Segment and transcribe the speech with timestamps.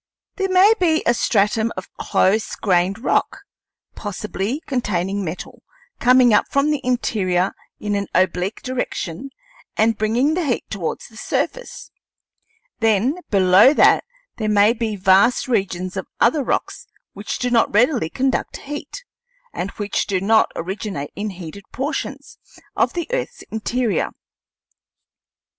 [0.37, 3.41] There may be a stratum of close grained rock,
[3.93, 5.61] possibly containing metal,
[5.99, 9.29] coming up from the interior in an oblique direction
[9.77, 11.91] and bringing the heat towards the surface;
[12.79, 14.03] then below that
[14.37, 19.03] there may be vast regions of other rocks which do not readily conduct heat,
[19.53, 22.39] and which do not originate in heated portions
[22.75, 24.09] of the earth's interior.